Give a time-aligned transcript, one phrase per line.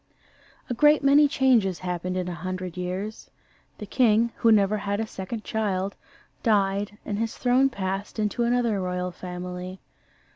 [0.67, 3.29] A great many changes happen in a hundred years.
[3.77, 5.95] The king, who never had a second child,
[6.41, 9.79] died, and his throne passed into another royal family.